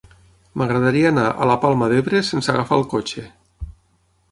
[0.61, 3.29] M'agradaria anar a la Palma d'Ebre sense agafar el cotxe.